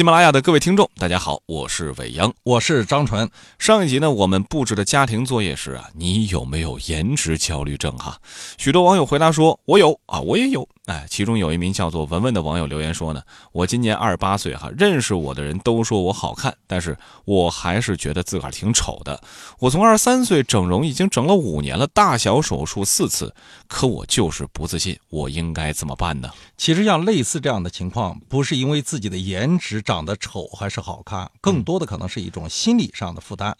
[0.00, 3.28] 喜马拉雅的各位听众，大家好，我是伟阳，我是张纯。
[3.58, 7.94] 上一集呢，我们布置的家庭作业是啊，你有没有颜值焦虑症？
[7.98, 8.16] 哈，
[8.56, 10.66] 许多网友回答说，我有啊，我也有。
[10.86, 16.96] 哎，其中有一名叫做文文的网友留言说呢，我今年二十八岁哈，认识我的人都说我好看，但是
[17.26, 19.22] 我还是觉得自个儿挺丑的。
[19.58, 23.32] 我从二十三岁整容已经整了五年了，大小手术四次，
[23.68, 26.30] 可我就是不自信，我应该怎么办呢？
[26.56, 33.56] 其实像类似这样的情况，不是因为自己的颜值长得丑还是好看，更多的可能是一种心理上的负担。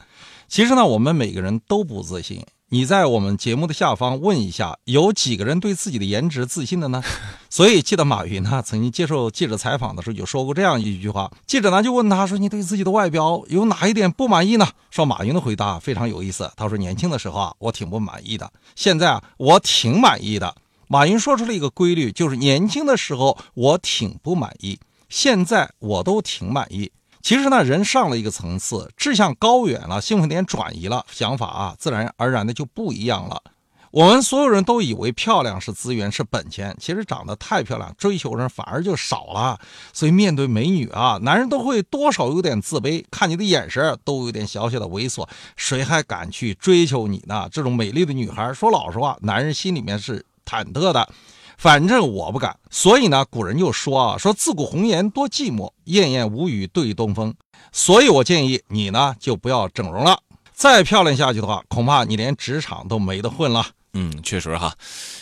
[0.46, 2.46] 其实呢，我们每个人都不自信。
[2.68, 7.02] 你在我们节目的下方问一下，有几个人对自己的颜值自信的呢？
[7.50, 11.28] 所以记得马云呢曾经接受记者采访的时候就说过这样一句话。
[11.48, 16.48] 记者呢就问他说：“你对自己的外表有哪一点不满意呢？”说马云的回答非常有意思。
[16.56, 20.54] 他说：“年轻的时候啊，我挺不满意的；现在啊，我挺满意的。”
[20.86, 24.78] 马云说出了一个规律，就是年轻的时候我挺不满意，
[25.10, 26.90] 现在我都挺满意。
[27.20, 33.42] 其实呢，人上了一个层次，志向高远了，兴奋点转移了，想法啊，自然而然的就不一样了。
[33.90, 39.58] 我们所有人都以为漂亮是资源，是本钱，其实长得太漂亮，追求人反而就少了。
[39.92, 45.26] 所以面对美女啊，男人都会多少有点自卑，看你的眼神都有点小小的猥琐，
[45.56, 47.48] 谁还敢去追求你呢？
[47.50, 51.12] 这种美丽的女孩，说老实话，男人心里面是忐忑的。
[51.60, 57.34] 反正我不敢，所以呢，古人就说啊，说自古红颜多寂寞，燕燕无语对东风。
[57.70, 60.18] 所以我建议你呢，就不要整容了，
[60.54, 63.66] 再漂亮下去的话，恐怕你连职场都没得混了。
[63.92, 64.72] 嗯，确实哈，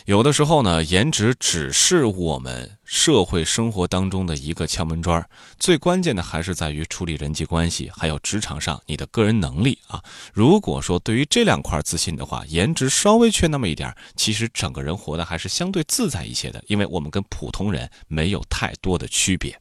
[0.05, 5.27] 有的时候呢，颜值只是我们社会生活当中的一个敲门砖
[5.59, 10.05] 最关键的还是在于处理人际关系，还有职场上你的个人能力啊。
[10.35, 19.59] 如果说对于这两块自信的话，颜值稍微缺那么一点其实整个人活的还是相对自在一些的，因为我们跟普通人没有太多的区别。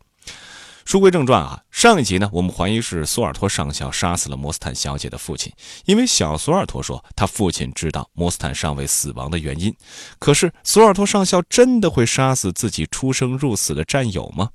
[0.88, 5.52] 书归正传啊，上一集呢，我们怀疑是索尔托上校杀死了摩斯坦小姐的父亲，
[5.83, 9.75] 因为小索尔托说他父亲知道摩斯坦尚未死亡的原因。
[10.17, 14.52] 可是索尔托上校真的会杀死自己出生入死的战友吗？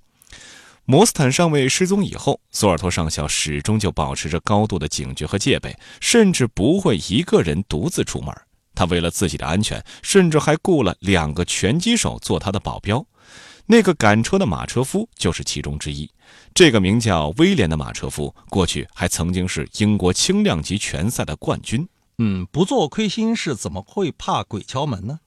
[0.86, 8.34] 摩斯坦上尉失踪以后，索尔托上校始终就保持着高度的警觉和戒备，甚至不会一个人独自出门。
[8.74, 13.04] 他为了自己的安全，甚至还雇了两个拳击手做他的保镖。
[13.66, 16.10] 那个赶车的马车夫就是其中之一。
[16.54, 21.88] 这个名叫威廉的马车夫，过去还曾经是英国轻量级拳赛的冠军。
[22.18, 25.20] 嗯，不做亏心事，怎么会怕鬼敲门呢？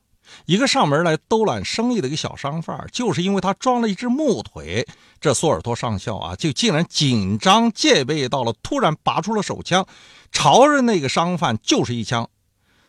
[0.46, 4.88] 一个上门来兜揽生意的一个小商贩，就是因为他装了一只木腿，
[5.20, 9.86] 这索尔托上校啊，就竟然紧张戒备到了，突然拔出了手枪，
[10.32, 12.28] 朝着那个商贩就是一枪。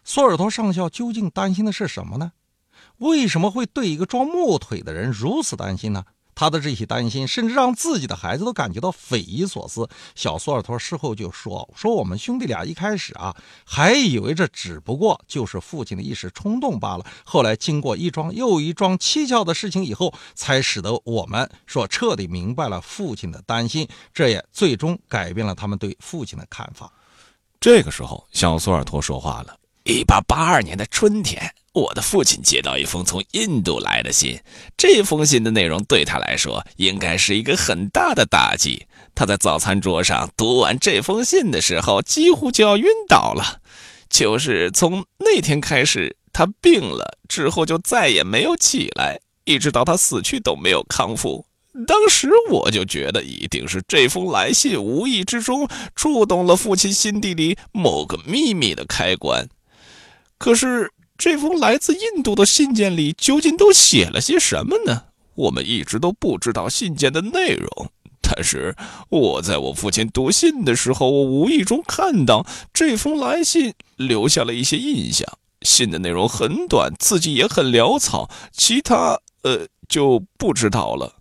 [0.02, 2.32] 索尔托上校究竟担心的是什么呢？
[2.98, 6.04] 为什么会对一个装木腿的人如此担心呢？
[6.38, 9.88] 他的这些担心，甚至让自己的孩子都感觉到匪夷所思。
[10.14, 13.34] 小索尔托事后就说：“说我们兄弟俩一开始啊，
[13.64, 17.06] 还以为这只不过就是父亲的一时冲动罢了。
[17.24, 23.88] 后来经过一桩又一桩蹊跷的事情以后，才使得我们说彻底明白了父亲的担心。
[24.12, 26.92] 这也最终改变了他们对父亲的看法。”
[27.58, 34.40] 这个时候，小索尔托说话了：“一八八二年的春天。”我的父亲接到一封从印度来的信，
[34.78, 38.86] 这封信的内容对他来说应该是一个很大的打击。
[39.14, 43.60] 他在早餐桌上读完这封信的时候，几乎就要晕倒了。
[44.08, 51.44] 就是从那天开始，他病了之后就再也没有起来，一直到他死去都没有康复。
[51.86, 59.46] 当时我就觉得，一定是这封来信无意之中触动了父亲心底里某个秘密的开关。
[60.38, 60.90] 可是。
[61.18, 65.04] 这封来自印度的信件里究竟都写了些什么呢？
[65.34, 67.90] 我们一直都不知道信件的内容。
[68.22, 68.74] 但是
[69.08, 75.26] 我在我父亲读信的时候，我无意中看到这封来信留下了一些印象。
[75.62, 81.14] 信的内容很短，字迹也很潦草，其他呃就不知道了。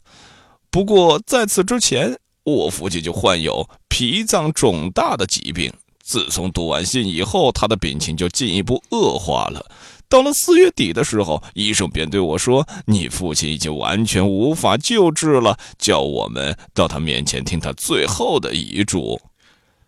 [0.70, 5.72] 不过在此之前，我父亲就患有脾脏肿大的疾病。
[6.06, 9.66] 自从读完信以后，他的病情就进一步恶化了。
[10.08, 19.20] 到了四月底的时候，医生便对我说：“你父亲已经完全无法救治了，叫我们到他面前听他最后的遗嘱。”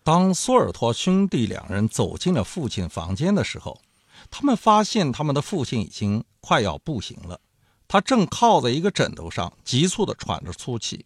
[0.03, 3.79] 当索尔托兄弟两人走进了父亲房间的时候，
[4.31, 7.39] 他们发现他们的父亲已经快要不行了，
[7.87, 11.05] 他正靠在一个枕头上，急促地喘着粗气。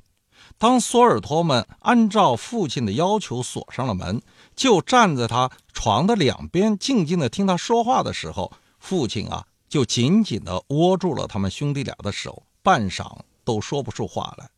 [0.58, 4.22] 当索尔托们按照父亲的要求锁上了门，
[4.56, 14.50] 就站在他床的两边，静静地听他说话的时候，父亲啊，就紧紧地握住了他们兄弟俩的手，半晌都说不出话来。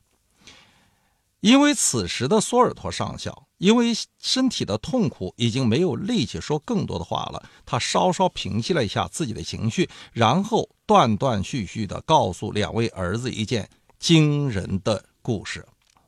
[1.40, 7.44] 因为此时的索尔托上校，因为身体的痛苦，已经没有力气说更多的话了。
[7.66, 13.70] 他稍稍平息了一下自己的情绪，然后断断续续地告诉两位儿子一件
[14.00, 15.66] 惊人的故事。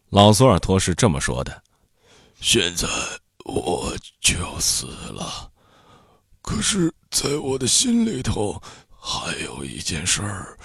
[0.10, 1.64] 老索尔托是这么说的
[2.40, 2.88] ：“现在
[3.46, 5.52] 我就要死了，
[6.42, 8.62] 可是，在我的心里头，
[9.00, 10.58] 还有一件事儿，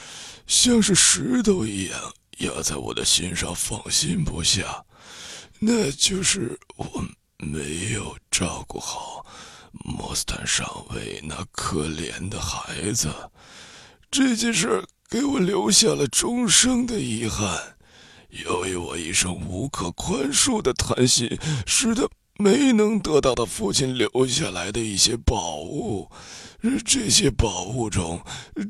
[0.46, 1.98] 像是石头一样。”
[2.40, 4.82] 压在我的心上，放心不下，
[5.58, 7.04] 那就是我
[7.36, 9.26] 没有照顾好
[9.72, 13.12] 莫斯坦上尉那可怜的孩子。
[14.10, 17.76] 这件事给我留下了终生的遗憾。
[18.30, 26.08] 由于我一生无可宽恕的贪心，使得没能得到他父亲留下来的一些宝物。
[26.84, 28.20] 这些宝物中，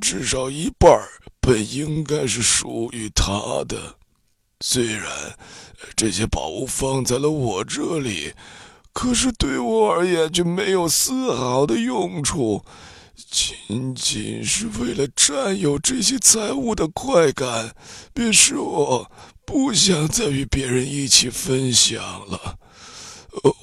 [0.01, 0.91] 至少一半
[1.41, 3.97] 本应该是属于他的。
[4.61, 5.07] 虽然
[5.97, 8.33] 这些宝物放在了我这里，
[8.93, 12.65] 可是对我而言却没有丝毫的用处，
[13.31, 17.75] 仅仅是为了占有这些财物的快感，
[18.15, 19.11] 便使我
[19.51, 22.57] 不想再与别人一起分享了。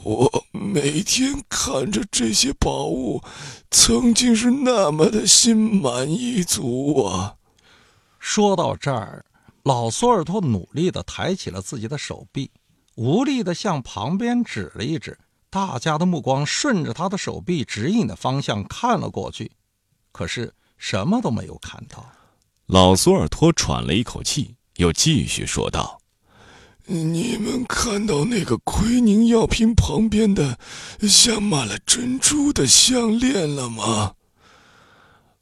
[0.04, 3.24] 我每天看着这些宝物，
[3.72, 7.36] 曾经是那么的心满意足啊！
[8.20, 9.26] 说到这儿，
[9.64, 12.52] 老索尔托努力的抬起了自己的手臂，
[12.96, 15.18] 无力的向旁边指了一指。
[15.50, 19.50] 大家的目光顺着他的手臂指引的方向看了过去，
[20.12, 22.06] 可是什么都没有看到。
[22.66, 26.02] 老索尔托喘了一口气，又继续说道。
[26.86, 30.58] 你们看到那个奎宁药瓶旁边的
[31.02, 34.14] 镶满了珍珠的项链了吗？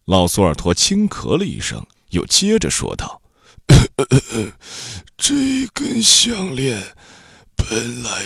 [0.05, 3.21] 老索尔托轻咳了一声，又接着说道
[5.17, 5.33] ：“这
[5.73, 6.95] 根项链
[7.55, 8.23] 本来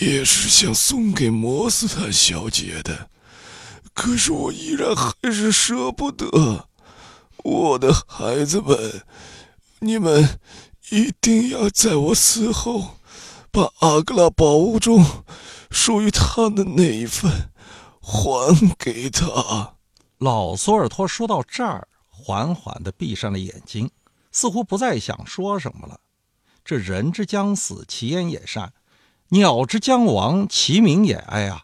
[0.00, 3.10] 也是想送给摩斯坦小姐的，
[3.92, 6.68] 可是我依然还是舍不得。
[7.38, 9.02] 我的孩子们，
[9.84, 10.40] 你们。”
[10.90, 12.96] 一定要在我死后，
[13.50, 15.02] 把阿格拉宝物中
[15.70, 17.50] 属于他的那一份
[18.02, 19.76] 还给他。
[20.18, 23.90] 老索尔托说到这儿，缓缓地闭上了眼睛，
[24.30, 25.98] 似乎不再想说什么了。
[26.62, 28.68] 这人之将死，其言也善；
[29.30, 31.63] 鸟之将亡，其鸣也哀啊。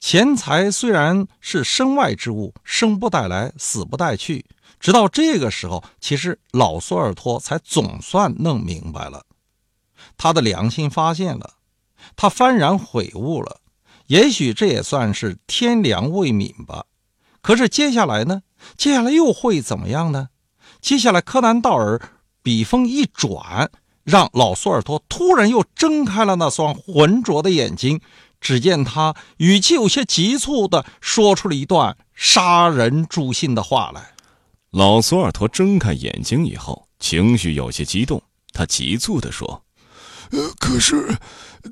[0.00, 4.46] 钱财虽然是身外之物，生不带来，死不带去。
[4.80, 9.26] 直到这个时候，其实老索尔托才总算弄明白了，
[10.16, 11.52] 他的良心发现了，
[12.16, 13.60] 他幡然悔悟了。
[14.06, 16.86] 也许这也算是天良未泯吧。
[17.42, 18.42] 可是接下来呢？
[18.76, 20.30] 接下来又会怎么样呢？
[20.80, 22.00] 接下来，柯南道尔
[22.42, 23.70] 笔锋一转，
[24.02, 28.00] 让老索尔托突然又睁开了那双浑浊的眼睛。
[28.40, 34.12] 只见他语气有些急促地说出了一段杀人诛心的话来。
[34.70, 38.22] 老索尔托睁开眼睛以后，情绪有些激动，
[38.52, 39.64] 他急促地说
[40.30, 41.18] ：“呃，可是，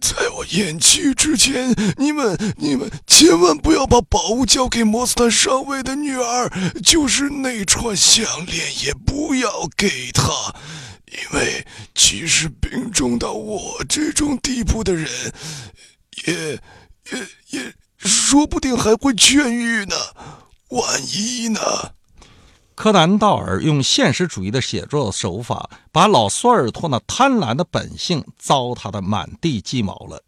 [0.01, 6.51] 在我咽气之前，你们、你们千万不要把宝物交给摩斯坦上尉的女儿，
[6.83, 10.55] 就是那串项链也不要给他，
[11.07, 11.65] 因为
[11.95, 15.09] 即使病重到我这种地步的人，
[16.27, 16.61] 也、
[17.13, 19.95] 也、也说不定还会痊愈呢。
[20.71, 21.61] 万一呢？”
[22.75, 30.23] 柯南道尔用现实主义的写作手法，把老索尔托那贪婪的本性糟蹋得满地鸡毛了。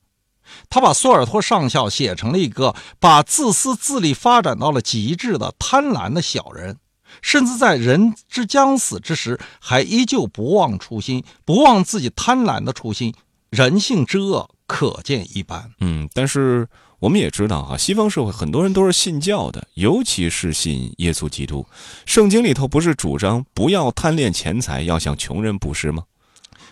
[0.69, 6.77] 他把索尔托上校写成了一个把自私自利发展到了极致的贪婪的小人，
[7.23, 13.15] 甚至在人之将死之时，还依旧不忘初心，不忘自己贪婪的初心。
[13.51, 15.69] 人性之恶可见一斑。
[15.81, 16.69] 嗯，但是。
[17.01, 21.65] 我们也知道哈，西方社会很多人都是信教的，尤其是信耶稣基督。
[22.05, 26.03] 圣经里头不是主张不要贪恋钱财，要向穷人布施吗？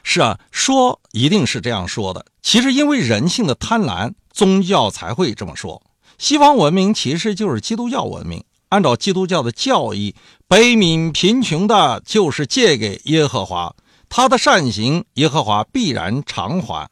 [0.03, 2.27] 是啊，说一定是这样说的。
[2.43, 5.81] 其实因为人性的贪婪，宗教才会这么说。
[6.19, 10.15] 西方文明其实就是基督教文明，按照基督教的教义，
[10.47, 13.75] 悲悯贫穷的就是借给耶和华，
[14.11, 16.87] 他的善行耶和华必然偿还。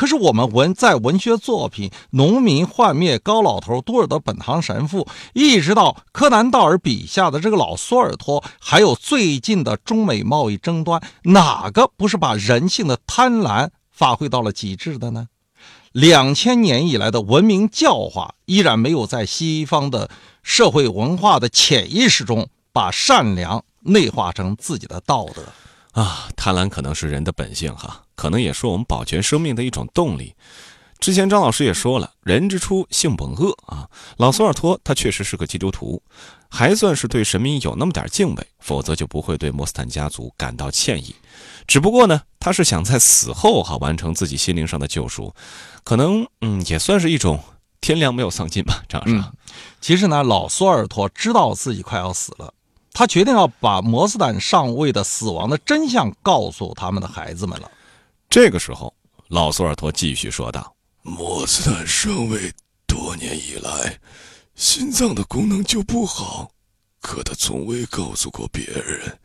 [0.00, 15.28] 可是我们文在文学作品《农民幻灭》《高老头》多尔德本堂神父，一直到柯南道尔笔下的这个老索尔托，还有最近的中美贸易争端，哪个不是把人性的贪婪发挥到了极致的呢？
[15.92, 20.08] 两千年以来的文明教化，依然没有在西方的
[20.42, 25.42] 社会文化的潜意识中把善良内化成自己的道德。
[25.92, 30.34] 啊，贪婪可能是人的本性哈，可能也是我们保全生命的一种动力。
[31.00, 33.88] 之前张老师也说了，人之初性本恶啊。
[34.18, 36.02] 老索尔托他确实是个基督徒，
[36.50, 41.14] 还算是对神明有那么点敬畏，否则就不会对摩斯坦家族感到歉意。
[41.66, 45.34] 只不过呢，他是想在死后哈完成自己心灵上的救赎，
[45.84, 47.42] 可能嗯也算是一种
[47.80, 48.82] 天良没有丧尽吧。
[48.86, 49.24] 张老师，
[49.80, 52.52] 其实呢，老索尔托知道自己快要死了，
[52.92, 57.70] 他决定要把摩斯坦上尉的死亡的真相告诉他们的孩子们了。
[58.28, 58.92] 这个时候，
[59.28, 60.74] 老索尔托继续说道。
[61.02, 62.52] 摩斯坦上尉
[62.86, 63.98] 多年以来，
[64.54, 66.50] 心脏的功能就不好，
[67.00, 69.18] 可他从未告诉过别人，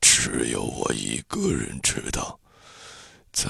[0.00, 2.38] 只有我一个人知道。
[3.32, 3.48] 在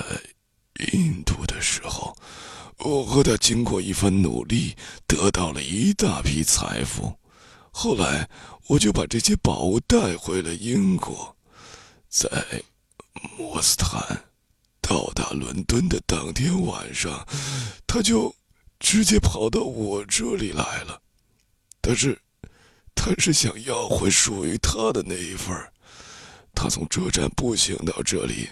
[0.92, 2.16] 印度的时候，
[2.78, 4.76] 我和他经过一番努力，
[5.06, 7.12] 得到了一大批财富。
[7.72, 8.28] 后来，
[8.68, 11.34] 我就把这些宝物带回了英国，
[12.08, 12.28] 在
[13.36, 14.24] 莫斯坦。
[14.80, 17.26] 到达伦敦的当天晚上，
[17.86, 18.34] 他就
[18.80, 21.00] 直接跑到我这里来了。
[21.80, 22.20] 但是，
[22.94, 25.56] 他是想要回属于他的那一份
[26.52, 28.48] 他从车站步行到这里，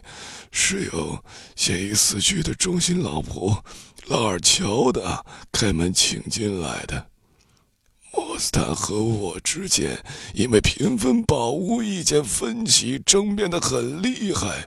[0.53, 1.23] 是由
[1.57, 3.63] 现已死去的忠心老婆
[4.07, 7.11] 拉尔乔的开门请进来的。
[8.41, 10.03] 斯坦和我之间
[10.35, 14.67] 因为平分宝物意见分歧，争辩的很厉害。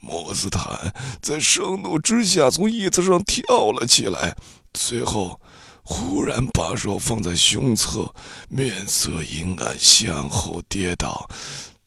[0.00, 4.36] 莫斯坦在盛怒之下从椅子上跳了起来，
[4.74, 5.40] 随后
[5.84, 8.12] 忽然把手放在胸侧，
[8.48, 11.30] 面色阴暗，向后跌倒，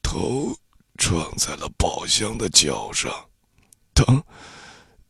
[0.01, 0.55] 头
[0.97, 3.11] 撞在了宝箱的脚上。
[3.93, 4.23] 当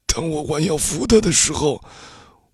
[0.07, 1.83] 当我弯腰扶他的时候，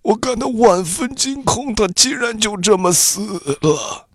[0.03, 3.21] 我感到万分惊恐，他竟然就这么死
[3.61, 4.07] 了。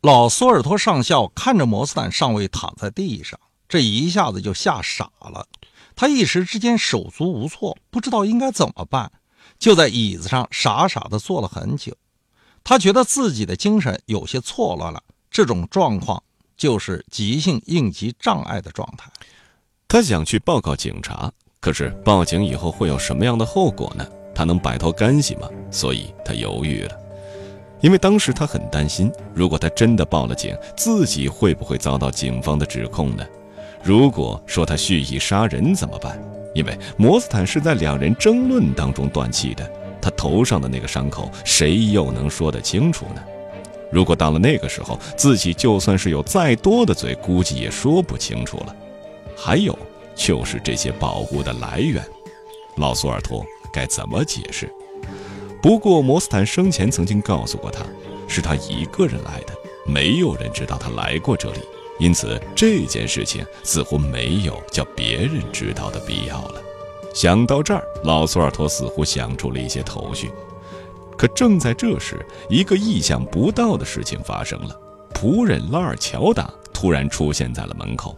[0.00, 5.46] 老索尔托上校看着摩斯坦上尉躺在地上，这一下子就吓傻了。
[5.94, 9.12] 他一时之间手足无措，不知道应该怎么办，
[9.58, 11.96] 就在椅子上傻傻的坐了很久。
[12.64, 16.22] 他觉得自己的精神有些错乱了，这种状况
[16.56, 19.10] 就是急性应急障碍的状态。
[19.88, 24.06] 他想去报告警察，可是报警以后会有什么样的后果呢？
[24.34, 25.48] 他能摆脱干系吗？
[25.70, 26.98] 所以他犹豫了，
[27.80, 33.24] 因为当时他很担心，如果他真的报了警，自己会不会遭到警方的指控呢？
[33.82, 36.20] 如果说他蓄意杀人怎么办？
[36.54, 39.68] 因为摩斯坦是在两人争论当中断气的，
[40.00, 43.22] 他头上的那个伤口，谁又能说得清楚呢？
[43.90, 48.76] 如果到了那个时候，自己就算是有再多的嘴，估计也说不清楚了。
[49.36, 49.78] 还有
[50.14, 52.02] 就是这些宝物的来源，
[52.76, 54.70] 老索尔托该怎么解释？
[55.62, 57.84] 不过摩斯坦生前曾经告诉过他，
[58.28, 59.54] 是他一个人来的，
[59.86, 61.60] 没有人知道他来过这里。
[61.98, 66.60] 因此，这件事情似乎没有叫别人知道的必要了。
[67.14, 70.30] 想到这儿，老索尔托似乎想出了一些头绪。
[71.16, 74.76] 可正在这时，一个意想不到的事情发生了：
[75.14, 78.16] 仆人拉尔乔达突然出现在了门口。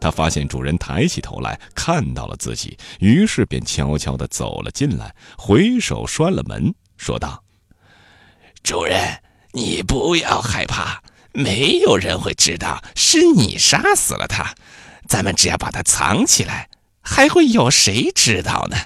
[0.00, 7.42] 他发现主人抬起头来看到了自己，于是便悄悄地走了进来，回手拴了门，说道
[8.62, 9.20] ：“主人，
[9.52, 11.02] 你不要害怕。”
[11.38, 14.54] 没有人会知道是你杀死了他，
[15.06, 16.70] 咱们只要把他藏起来，
[17.02, 18.76] 还会有谁知道呢？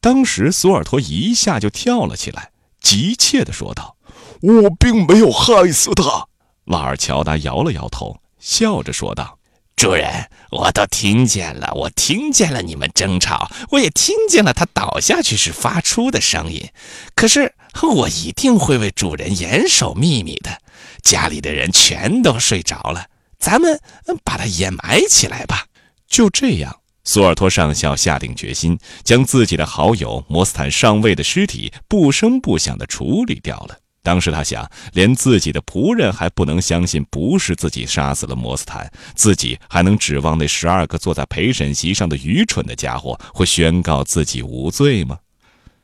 [0.00, 3.98] 当时索尔托一下就跳了起来，急切地说道
[4.40, 6.26] ：“我并没有害死他。”
[6.72, 9.38] 瓦尔乔达摇了摇头，笑着说道
[9.80, 16.68] ：“主人，我都听见了，我听见了你们争吵，我也听见了他倒下去时发出的声音。
[17.14, 17.54] 可是
[17.96, 20.60] 我一定会为主人严守秘密的。”
[21.02, 23.06] 家里的人全都睡着了，
[23.38, 23.80] 咱们
[24.22, 25.64] 把他掩埋起来吧。
[26.06, 33.78] 就这样，苏尔托上校下定决心，将自己的好友摩斯坦上尉的尸体不声不响地处理掉了。
[34.02, 45.18] 当时他想，连自己的仆人还不能相信不是自己杀死了摩斯坦，自己还能指望那十二个坐在陪审席上的愚蠢的家伙会宣告自己无罪吗？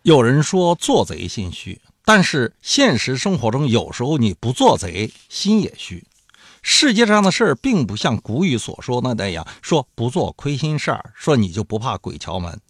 [0.03, 6.05] 有人说：“做贼心虚。”但是现实生活中，有时候你不做贼，心也虚。
[6.63, 12.61] 世界上的事儿并不像古语所说的那样，说不做亏心事儿，说你就不怕鬼敲门。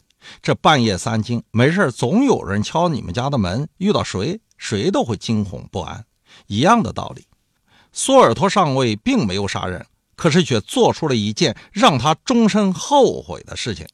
[0.42, 6.04] 这半夜三更没事总有人敲你们家的门，遇到谁谁都会惊恐不安。
[6.46, 7.26] 一样的道理，
[7.92, 9.86] 索尔托上尉并没有杀人，
[10.16, 13.86] 可是却做出了一件让他终身后悔的事情。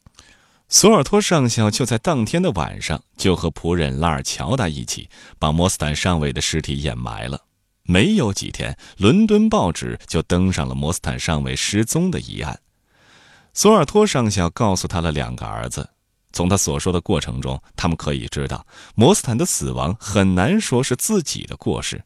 [0.68, 7.42] 索尔托上校就在当天的晚上，就和仆人拉尔乔达一起把摩斯坦上尉的尸体掩埋了。
[7.84, 12.58] 没有几天，伦敦报纸就登上了摩斯坦上尉失踪的一案。
[13.52, 15.90] 索尔托上校告诉他的两个儿子，
[16.32, 22.02] 从他所说的过程中，他们可以知道，摩斯坦的死亡很难说是自己的过失，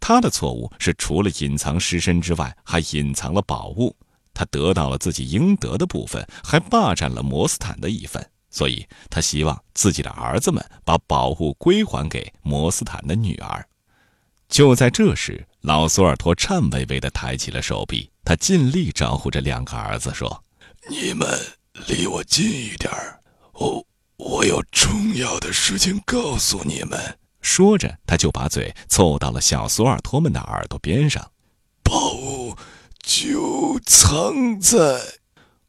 [0.00, 3.94] 他的错误是除了隐藏尸身之外，还隐藏了宝物。
[4.34, 13.66] 他得到了自己应得的部分，还霸占了摩斯坦的一份，所以他希望自己的儿子们把宝物归还给摩斯坦的女儿。
[14.48, 20.42] 就在这时，老索尔托颤巍巍地抬起了手臂，他尽力招呼着两个儿子说
[20.88, 21.28] ：“你们
[21.88, 23.17] 离我近一点儿，
[23.58, 23.84] 我
[24.16, 31.30] 我有重要的事情告诉你们。”说着，他就把嘴凑到了小索尔托们的耳朵边上，
[31.82, 32.56] 宝物。
[33.00, 34.76] 就藏在……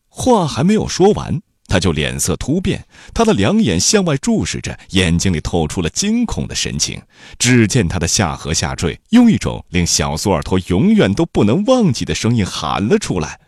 [0.10, 7.02] 话还没有说完，他就脸色突变，他的两眼向外注视着，眼睛里透出了惊恐的神情。
[7.38, 13.40] 只见他的下颌下坠，用一种令小索尔托永远都不能忘记的声音喊了出来：“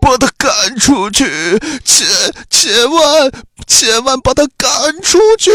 [0.00, 1.58] 把他赶出去！
[1.84, 2.06] 千
[2.50, 3.32] 千万
[3.66, 5.50] 千万把他赶出去！”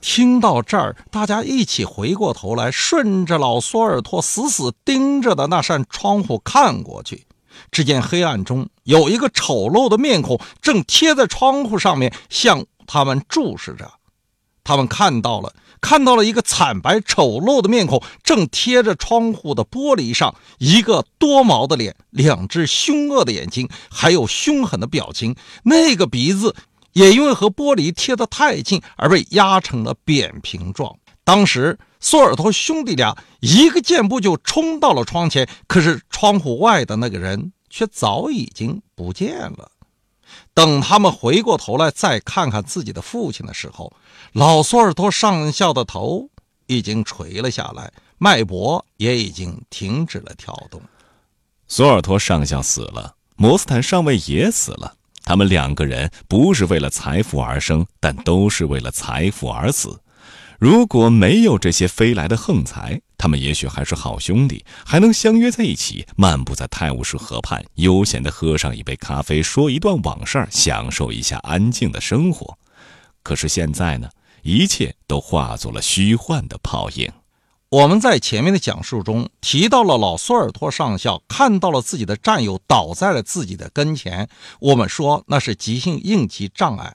[0.00, 7.26] 听到这儿，大家一起回过头来，顺着老索尔托死死盯着的那扇窗户看过去。
[7.72, 13.90] 只见黑暗中有一个丑陋的面孔正贴在窗户上面，向他们注视着。
[14.62, 25.34] 他们看到了，看到了一个惨白丑陋的面孔正贴着窗户的玻璃上，一个多毛的脸，两只凶恶的眼睛，还有凶狠的表情。
[25.64, 26.54] 那个鼻子。
[26.96, 30.96] 也因为和玻璃贴得太近而被压成了扁平状。
[31.24, 39.72] 当时，索尔托兄弟俩一个箭步就冲到了窗前，可是窗户外的那个人却早已经不见了。
[40.56, 43.92] 等他们回过头来再看看自己的父亲的时候，
[44.32, 46.30] 老索尔托上校的头
[46.66, 50.80] 已经垂了下来，脉搏也已经停止了跳动。
[51.68, 54.96] 索尔托上校死了，摩斯坦上尉也死了。
[55.24, 60.00] 他们两个人不是为了财富而生，但都是为了财富而死。
[60.58, 72.56] 如果没有这些飞来的横财，他们也许还是好兄弟，还能相约在一起，漫步在泰晤士河畔，悠闲地喝上一杯咖啡，说一段往事，享受一下安静的生活。
[73.22, 74.08] 可是现在呢，
[74.42, 77.10] 一切都化作了虚幻的泡影。
[77.68, 84.28] 我们在前面的讲述中提到了老索尔托上校看到了自己的战友倒在了自己的跟前，
[84.60, 86.94] 我们说那是急性应激障碍。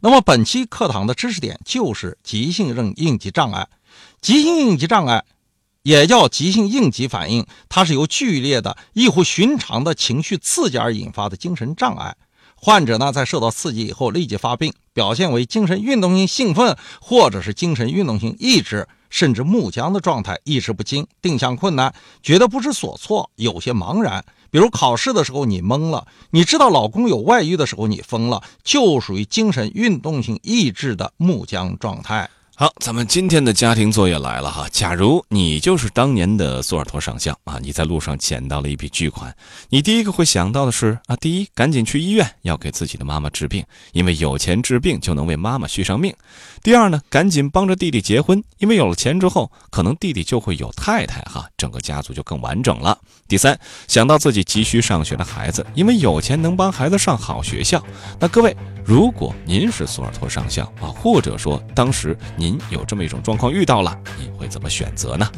[0.00, 3.66] 那么本期课堂的知识点就是急性应应急障碍。
[4.20, 5.24] 急性应急障碍
[5.82, 12.16] 也叫急性应急反应，它是由剧烈的、异乎寻常的情绪刺激而引发的精神障碍。
[12.54, 18.88] 患者呢在受到刺激以后立即发病，表现为精神运动性兴奋或者是精神运动性抑制。
[19.16, 24.22] 甚至木僵的状态，意识不清，定向困难，觉得不知所措，有些茫然。
[24.50, 32.28] 比如考试的时候你懵了，你知道老公有外遇的时候你疯了，就属于精神运动性抑制的木僵状态。
[32.58, 34.66] 好，咱们今天的家庭作业来了哈。
[34.72, 39.36] 假如你就是当年的索尔托上校啊，你在路上捡到了一笔巨款，
[39.68, 46.10] 你第一个会想到的是啊，第一，赶紧去医院要给自己的妈妈治病，因为有钱治病就能为妈妈续上命；
[46.62, 52.96] 第二呢，赶紧帮着弟弟结婚，因为有了钱之后，可能弟弟就会有太太哈，整个家族就更完整了；
[53.28, 57.84] 第三，想到自己急需上学的孩子，因为有钱能帮孩子上好学校。
[58.18, 58.56] 那各位。
[58.88, 62.16] 如果您是索尔托上校啊，或者说当时
[62.46, 65.28] 您有这么一种状况遇到了，你会怎么选择呢？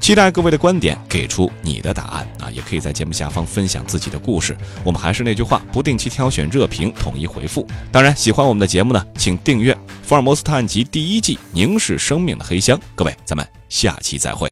[0.00, 2.50] 期待各位的观点，给出你的答案啊！
[2.50, 4.56] 也可以在节目下方分享自己的故事。
[4.82, 7.64] 我们还是那句话，不定期挑选热评，统一回复。
[7.92, 12.76] 当然，喜欢我们的节目呢，请订阅《福尔摩斯探案集》第一季《凝视生命的黑箱》。
[12.96, 14.46] 各位，咱们下期再会。